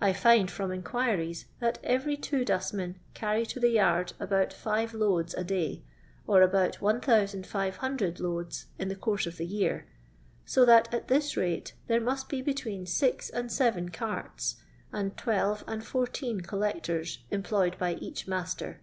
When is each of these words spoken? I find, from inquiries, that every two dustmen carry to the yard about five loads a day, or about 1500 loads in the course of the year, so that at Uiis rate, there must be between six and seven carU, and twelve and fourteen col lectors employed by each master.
I 0.00 0.14
find, 0.14 0.50
from 0.50 0.72
inquiries, 0.72 1.44
that 1.58 1.78
every 1.84 2.16
two 2.16 2.46
dustmen 2.46 2.98
carry 3.12 3.44
to 3.44 3.60
the 3.60 3.68
yard 3.68 4.14
about 4.18 4.54
five 4.54 4.94
loads 4.94 5.34
a 5.34 5.44
day, 5.44 5.82
or 6.26 6.40
about 6.40 6.80
1500 6.80 8.20
loads 8.20 8.66
in 8.78 8.88
the 8.88 8.96
course 8.96 9.26
of 9.26 9.36
the 9.36 9.44
year, 9.44 9.84
so 10.46 10.64
that 10.64 10.88
at 10.94 11.08
Uiis 11.08 11.36
rate, 11.36 11.74
there 11.88 12.00
must 12.00 12.30
be 12.30 12.40
between 12.40 12.86
six 12.86 13.28
and 13.28 13.52
seven 13.52 13.90
carU, 13.90 14.30
and 14.94 15.14
twelve 15.18 15.62
and 15.66 15.84
fourteen 15.84 16.40
col 16.40 16.60
lectors 16.60 17.18
employed 17.30 17.76
by 17.76 17.96
each 17.96 18.26
master. 18.26 18.80